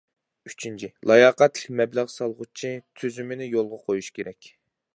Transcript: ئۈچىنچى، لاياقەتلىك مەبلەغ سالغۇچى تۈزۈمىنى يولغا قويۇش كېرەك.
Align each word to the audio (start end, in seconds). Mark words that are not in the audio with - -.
ئۈچىنچى، 0.51 0.87
لاياقەتلىك 1.11 1.75
مەبلەغ 1.81 2.09
سالغۇچى 2.13 2.71
تۈزۈمىنى 3.01 3.51
يولغا 3.53 3.81
قويۇش 3.87 4.09
كېرەك. 4.17 4.51